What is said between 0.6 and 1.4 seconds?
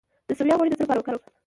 د څه لپاره وکاروم؟